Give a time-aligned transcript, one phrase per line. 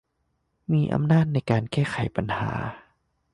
[0.71, 2.51] มีอำนาจในการแก้ไขปัญหา